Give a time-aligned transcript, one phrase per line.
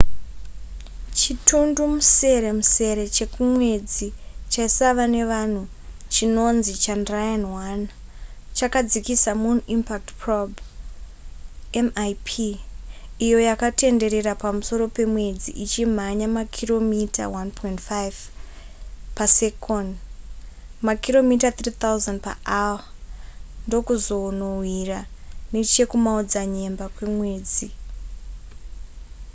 [1.17, 4.07] chitundumuseremusere chekumwedzi
[4.51, 5.61] chaisava nevanhu
[6.13, 7.79] chinonzi chandrayaan-1
[8.57, 10.57] chakadzikisa moon impact probe
[11.87, 12.27] mip
[13.25, 18.21] iyo yakatenderera pamusoro pemwedzi ichimhanya makiromita 1.5
[19.17, 19.95] pasekoni
[20.87, 22.81] makiromita 3000 paawa
[23.65, 24.99] ndokuzonowira
[25.53, 27.67] nechekumaodzanyemba kwemwedzi